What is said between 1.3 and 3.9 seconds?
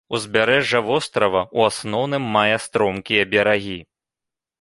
ў асноўным мае стромкія берагі.